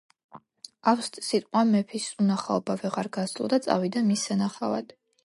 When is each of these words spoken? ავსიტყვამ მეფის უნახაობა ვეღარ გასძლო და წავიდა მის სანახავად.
ავსიტყვამ 0.91 1.73
მეფის 1.77 2.07
უნახაობა 2.23 2.77
ვეღარ 2.85 3.11
გასძლო 3.19 3.51
და 3.55 3.61
წავიდა 3.67 4.05
მის 4.09 4.25
სანახავად. 4.31 4.97